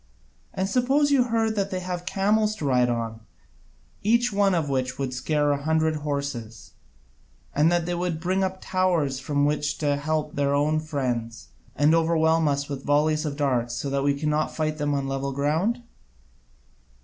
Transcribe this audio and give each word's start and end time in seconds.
And 0.51 0.67
suppose 0.67 1.11
you 1.11 1.25
heard 1.25 1.55
that 1.55 1.69
they 1.69 1.79
have 1.79 2.07
camels 2.07 2.55
to 2.55 2.65
ride 2.65 2.89
on, 2.89 3.19
each 4.01 4.33
one 4.33 4.55
of 4.55 4.67
which 4.67 4.97
would 4.97 5.13
scare 5.13 5.51
a 5.51 5.61
hundred 5.61 5.97
horses, 5.97 6.71
and 7.53 7.71
that 7.71 7.85
they 7.85 7.93
will 7.93 8.09
bring 8.09 8.43
up 8.43 8.57
towers 8.61 9.19
from 9.19 9.45
which 9.45 9.77
to 9.77 9.97
help 9.97 10.33
their 10.33 10.55
own 10.55 10.79
friends, 10.79 11.49
and 11.75 11.93
overwhelm 11.93 12.47
us 12.47 12.67
with 12.67 12.83
volleys 12.83 13.25
of 13.27 13.37
darts 13.37 13.75
so 13.75 13.91
that 13.91 14.01
we 14.03 14.17
cannot 14.19 14.55
fight 14.55 14.79
them 14.79 14.95
on 14.95 15.07
level 15.07 15.31
ground? 15.33 15.83